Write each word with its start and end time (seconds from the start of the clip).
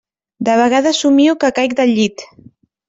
De 0.47 0.55
vegades 0.61 1.03
somio 1.03 1.39
que 1.45 1.53
caic 1.61 1.81
del 1.83 1.97
llit. 2.01 2.29